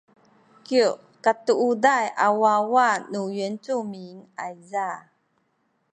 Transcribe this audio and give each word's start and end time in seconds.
kyu 0.65 0.87
katuuday 1.23 2.05
a 2.25 2.27
wawa 2.41 2.87
nu 3.11 3.21
yincumin 3.37 4.17
ayza 4.45 4.89